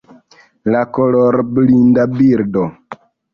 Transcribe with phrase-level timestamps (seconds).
[0.75, 2.65] La kolorblinda birdo